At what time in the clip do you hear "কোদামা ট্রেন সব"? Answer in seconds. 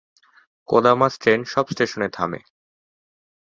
0.69-1.65